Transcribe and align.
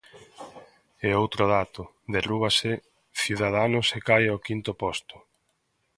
E 1.07 1.09
outro 1.21 1.43
dato: 1.55 1.83
derrúbase 2.15 2.71
Ciudadanos 3.23 3.87
e 3.97 3.99
cae 4.07 4.27
ao 4.29 4.43
quinto 4.47 4.71
posto. 4.83 5.15